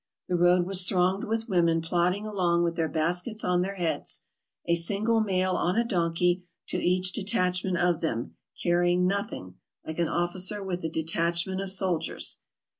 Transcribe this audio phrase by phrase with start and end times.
[0.27, 4.21] The road was thronged with women plodding along with their baskets on their heads,
[4.65, 8.33] a single male on a donkey to each detachment of them,
[8.63, 12.39] carrying nothing, like an officer with a detachment of soldiers.